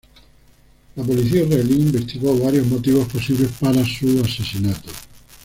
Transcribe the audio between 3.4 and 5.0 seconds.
para su asesinato.